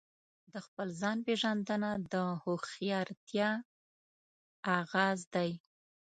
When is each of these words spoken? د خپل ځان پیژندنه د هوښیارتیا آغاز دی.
د 0.51 0.53
خپل 0.65 0.87
ځان 1.01 1.17
پیژندنه 1.27 1.91
د 2.11 2.13
هوښیارتیا 2.43 3.49
آغاز 4.79 5.19
دی. 5.33 5.51